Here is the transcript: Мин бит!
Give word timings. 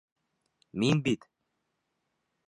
Мин 0.83 1.03
бит! 1.07 1.27